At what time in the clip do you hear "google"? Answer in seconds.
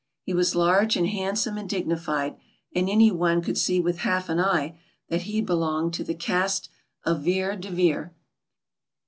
7.55-7.61